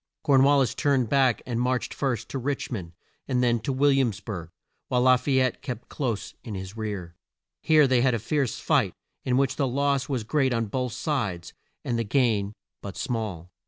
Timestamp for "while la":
4.87-5.15